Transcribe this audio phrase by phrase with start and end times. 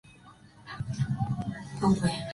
[0.65, 2.09] A su División Warner Bros.